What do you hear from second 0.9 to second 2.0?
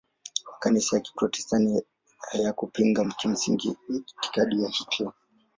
ya Kiprotestanti